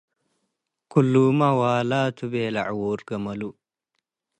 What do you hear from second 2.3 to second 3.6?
ቤለ ዕዉር ገመሉ።